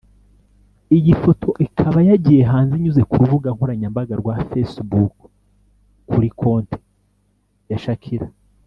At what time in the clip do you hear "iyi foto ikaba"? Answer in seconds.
0.97-1.99